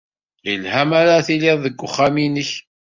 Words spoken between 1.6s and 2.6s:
deg wexxam-nnek.